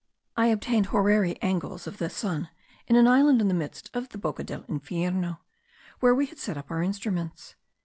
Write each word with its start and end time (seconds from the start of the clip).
I 0.35 0.47
obtained 0.47 0.87
horary 0.87 1.37
angles 1.43 1.85
of 1.85 1.99
the 1.99 2.09
sun 2.09 2.49
in 2.87 2.95
an 2.95 3.05
island 3.07 3.39
in 3.39 3.49
the 3.49 3.53
midst 3.53 3.91
of 3.93 4.09
the 4.09 4.17
Boca 4.17 4.43
del 4.43 4.63
Infierno, 4.63 5.37
where 5.99 6.15
we 6.15 6.25
had 6.25 6.39
set 6.39 6.57
up 6.57 6.71
our 6.71 6.81
instruments. 6.81 7.53